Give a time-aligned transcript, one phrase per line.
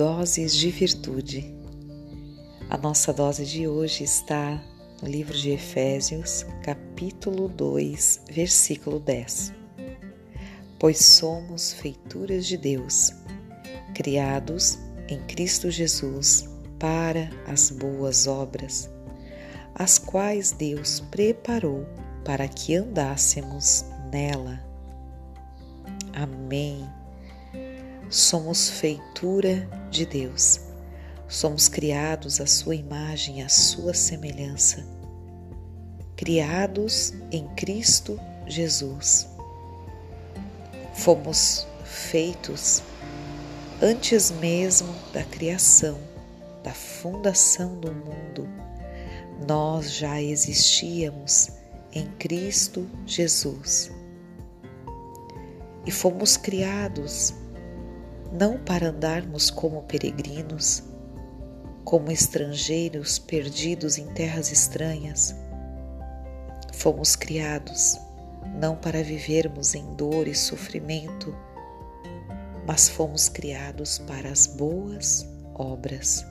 [0.00, 1.54] Doses de Virtude.
[2.70, 4.58] A nossa dose de hoje está
[5.02, 9.52] no livro de Efésios, capítulo 2, versículo 10.
[10.78, 13.12] Pois somos feituras de Deus,
[13.94, 16.48] criados em Cristo Jesus
[16.78, 18.88] para as boas obras,
[19.74, 21.86] as quais Deus preparou
[22.24, 24.64] para que andássemos nela.
[26.14, 26.88] Amém.
[28.10, 30.58] Somos feitura de Deus.
[31.28, 34.84] Somos criados à sua imagem à sua semelhança.
[36.16, 38.18] Criados em Cristo
[38.48, 39.28] Jesus.
[40.92, 42.82] Fomos feitos
[43.80, 45.96] antes mesmo da criação,
[46.64, 48.48] da fundação do mundo.
[49.46, 51.50] Nós já existíamos
[51.92, 53.92] em Cristo Jesus.
[55.86, 57.32] E fomos criados
[58.32, 60.82] não para andarmos como peregrinos,
[61.84, 65.34] como estrangeiros perdidos em terras estranhas.
[66.72, 67.98] Fomos criados
[68.58, 71.34] não para vivermos em dor e sofrimento,
[72.66, 76.24] mas fomos criados para as boas obras.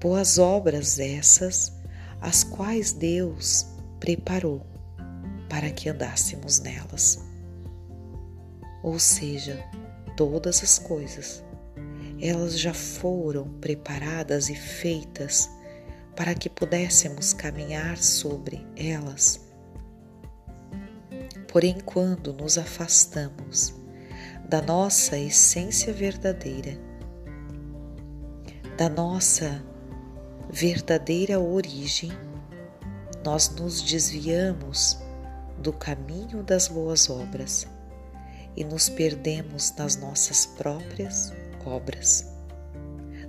[0.00, 1.72] Boas obras essas,
[2.20, 3.66] as quais Deus
[3.98, 4.66] preparou
[5.48, 7.18] para que andássemos nelas.
[8.82, 9.62] Ou seja,
[10.20, 11.42] todas as coisas.
[12.20, 15.48] Elas já foram preparadas e feitas
[16.14, 19.40] para que pudéssemos caminhar sobre elas.
[21.48, 23.72] Porém, quando nos afastamos
[24.46, 26.78] da nossa essência verdadeira,
[28.76, 29.64] da nossa
[30.50, 32.12] verdadeira origem,
[33.24, 34.98] nós nos desviamos
[35.56, 37.66] do caminho das boas obras
[38.56, 41.32] e nos perdemos nas nossas próprias
[41.64, 42.26] obras.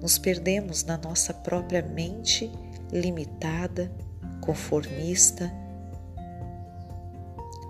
[0.00, 2.50] Nos perdemos na nossa própria mente
[2.92, 3.90] limitada,
[4.40, 5.52] conformista,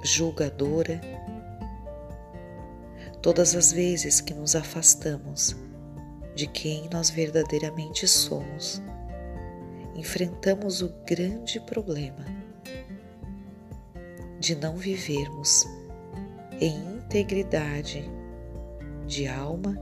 [0.03, 1.01] julgadora.
[3.23, 5.57] Todas as vezes que nos afastamos
[6.35, 8.83] de quem nós verdadeiramente somos,
[9.95, 12.25] enfrentamos o grande problema
[14.39, 15.67] de não vivermos
[16.61, 18.11] em integridade
[19.07, 19.79] de alma,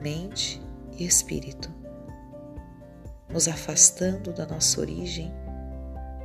[0.00, 0.60] mente
[0.98, 1.70] e espírito.
[3.28, 5.30] Nos afastando da nossa origem,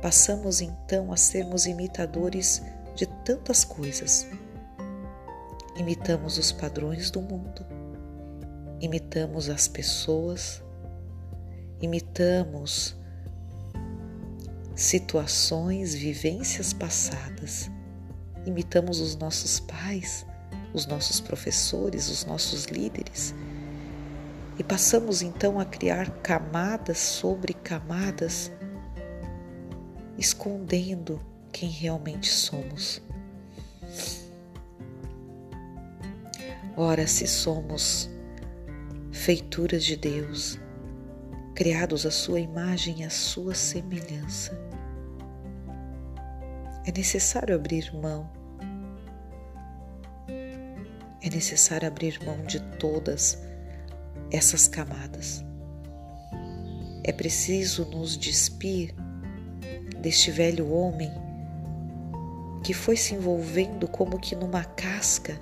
[0.00, 2.62] passamos então a sermos imitadores
[2.94, 4.26] de tantas coisas.
[5.76, 7.64] Imitamos os padrões do mundo,
[8.80, 10.62] imitamos as pessoas,
[11.80, 12.96] imitamos
[14.74, 17.70] situações, vivências passadas,
[18.46, 20.26] imitamos os nossos pais,
[20.72, 23.34] os nossos professores, os nossos líderes,
[24.58, 28.50] e passamos então a criar camadas sobre camadas,
[30.16, 31.20] escondendo
[31.52, 33.00] quem realmente somos.
[36.76, 38.08] Ora, se somos
[39.12, 40.58] feituras de Deus,
[41.54, 44.58] criados à sua imagem e à sua semelhança,
[46.84, 48.37] é necessário abrir mão
[51.38, 53.38] necessário abrir mão de todas
[54.28, 55.44] essas camadas.
[57.04, 58.92] É preciso nos despir
[60.00, 61.12] deste velho homem
[62.64, 65.38] que foi se envolvendo como que numa casca.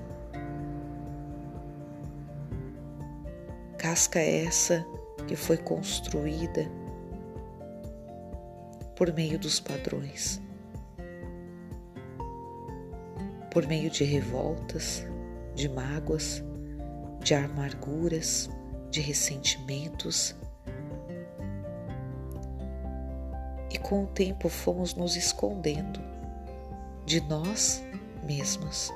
[3.79, 4.87] Casca essa
[5.27, 6.71] que foi construída
[8.95, 10.43] por meio dos padrões,
[13.51, 15.07] por meio de revoltas,
[15.57, 16.45] de mágoas,
[17.25, 18.49] de amarguras,
[18.91, 20.37] de ressentimentos.
[23.71, 25.99] E com o tempo fomos nos escondendo
[27.07, 27.83] de nós
[28.25, 28.93] mesmos.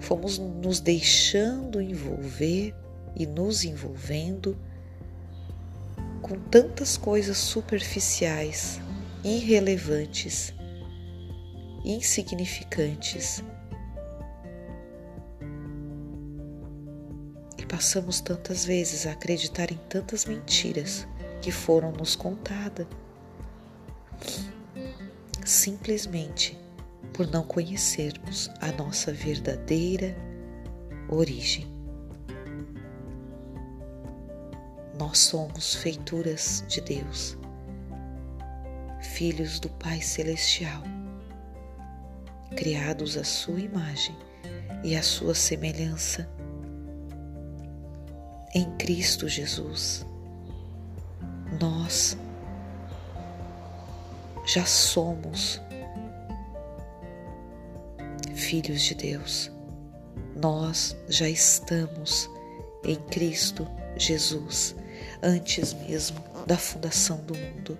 [0.00, 2.74] Fomos nos deixando envolver
[3.14, 4.58] e nos envolvendo
[6.22, 8.80] com tantas coisas superficiais,
[9.24, 10.52] irrelevantes,
[11.84, 13.42] insignificantes
[17.78, 21.06] passamos tantas vezes a acreditar em tantas mentiras
[21.40, 22.88] que foram nos contadas,
[25.46, 26.58] simplesmente
[27.14, 30.16] por não conhecermos a nossa verdadeira
[31.08, 31.72] origem.
[34.98, 37.38] Nós somos feituras de Deus,
[39.00, 40.82] filhos do Pai Celestial,
[42.56, 44.16] criados à Sua imagem
[44.82, 46.28] e à Sua semelhança
[48.54, 50.06] em Cristo Jesus.
[51.60, 52.16] Nós
[54.46, 55.60] já somos
[58.34, 59.50] filhos de Deus.
[60.36, 62.30] Nós já estamos
[62.84, 63.66] em Cristo
[63.96, 64.74] Jesus
[65.22, 67.78] antes mesmo da fundação do mundo.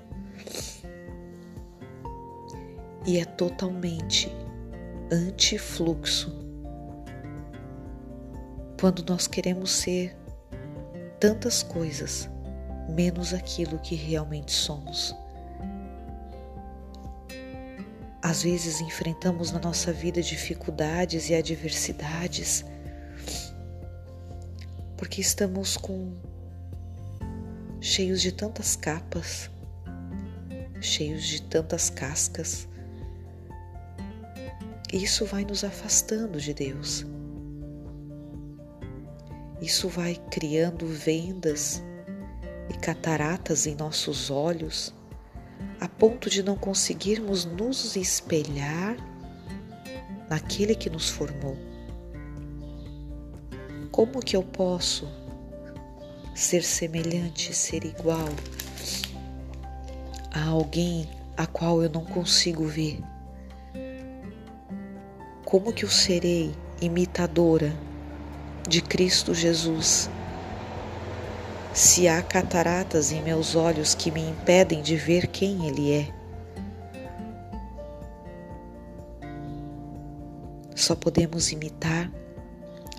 [3.06, 4.30] E é totalmente
[5.10, 6.30] antifluxo
[8.78, 10.14] quando nós queremos ser
[11.20, 12.28] tantas coisas
[12.88, 15.14] menos aquilo que realmente somos.
[18.22, 22.64] Às vezes enfrentamos na nossa vida dificuldades e adversidades
[24.98, 26.12] porque estamos com
[27.80, 29.48] cheios de tantas capas,
[30.80, 32.68] cheios de tantas cascas.
[34.92, 37.06] Isso vai nos afastando de Deus.
[39.60, 41.82] Isso vai criando vendas
[42.70, 44.94] e cataratas em nossos olhos,
[45.80, 48.96] a ponto de não conseguirmos nos espelhar
[50.30, 51.56] naquele que nos formou.
[53.90, 55.08] Como que eu posso
[56.34, 58.28] ser semelhante, ser igual
[60.30, 63.00] a alguém a qual eu não consigo ver?
[65.44, 67.74] Como que eu serei imitadora
[68.68, 70.10] de Cristo Jesus
[71.72, 76.08] se há cataratas em meus olhos que me impedem de ver quem Ele é?
[80.74, 82.12] Só podemos imitar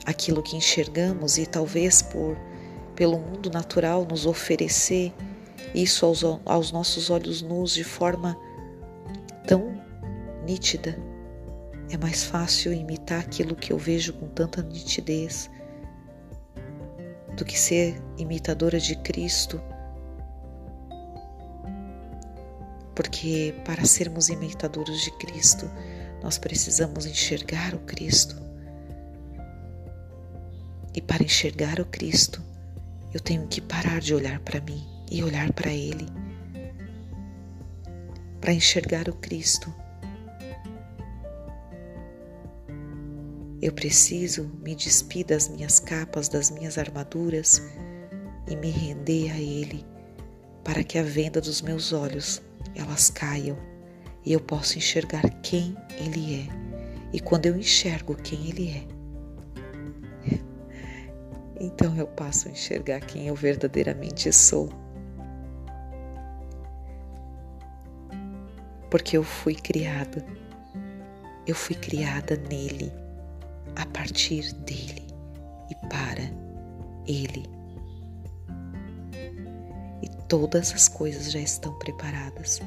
[0.06, 2.36] aquilo que enxergamos e talvez por
[2.96, 5.14] pelo mundo natural nos oferecer
[5.74, 8.36] isso aos, aos nossos olhos nus de forma
[9.46, 9.80] tão
[10.46, 10.98] nítida.
[11.92, 15.50] É mais fácil imitar aquilo que eu vejo com tanta nitidez
[17.40, 19.62] do que ser imitadora de Cristo.
[22.94, 25.72] Porque para sermos imitadores de Cristo,
[26.22, 28.36] nós precisamos enxergar o Cristo.
[30.94, 32.44] E para enxergar o Cristo,
[33.14, 36.08] eu tenho que parar de olhar para mim e olhar para Ele.
[38.42, 39.74] Para enxergar o Cristo,
[43.62, 47.62] eu preciso me despir das minhas capas, das minhas armaduras
[48.48, 49.86] e me render a Ele,
[50.64, 52.42] para que a venda dos meus olhos
[52.74, 53.58] elas caiam
[54.26, 56.48] e eu possa enxergar quem Ele é.
[57.12, 58.88] E quando eu enxergo quem Ele é,
[61.60, 64.70] então eu passo a enxergar quem eu verdadeiramente sou.
[68.90, 70.26] Porque eu fui criada,
[71.46, 72.92] eu fui criada nele,
[73.80, 75.08] a partir dele
[75.70, 76.30] e para
[77.08, 77.50] ele.
[80.02, 82.60] E todas as coisas já estão preparadas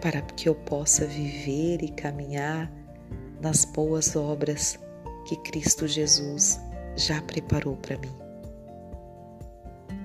[0.00, 2.70] para que eu possa viver e caminhar
[3.40, 4.78] nas boas obras
[5.26, 6.60] que Cristo Jesus
[6.96, 8.14] já preparou para mim.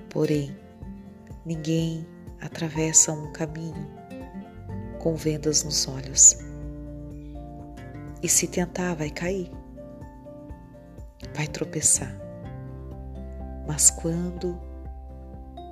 [0.08, 0.56] Porém,
[1.44, 2.06] ninguém
[2.40, 3.90] atravessa um caminho
[5.00, 6.51] com vendas nos olhos.
[8.22, 9.50] E se tentar, vai cair,
[11.34, 12.16] vai tropeçar.
[13.66, 14.60] Mas quando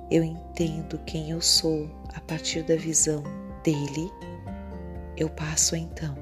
[0.09, 3.23] eu entendo quem eu sou a partir da visão
[3.63, 4.11] dele,
[5.15, 6.15] eu passo então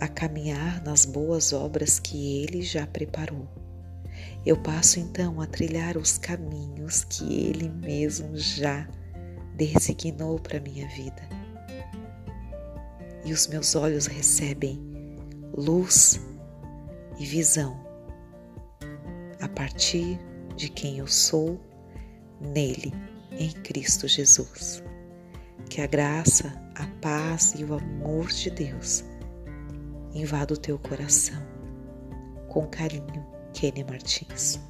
[0.00, 3.48] a caminhar nas boas obras que Ele já preparou.
[4.44, 8.86] Eu passo então a trilhar os caminhos que Ele mesmo já
[9.56, 11.43] designou para minha vida.
[13.24, 14.80] E os meus olhos recebem
[15.56, 16.20] luz
[17.18, 17.82] e visão
[19.40, 20.18] a partir
[20.56, 21.60] de quem eu sou
[22.40, 22.92] nele,
[23.32, 24.82] em Cristo Jesus.
[25.68, 29.04] Que a graça, a paz e o amor de Deus
[30.14, 31.42] invada o teu coração.
[32.48, 34.60] Com carinho, Kenny Martins.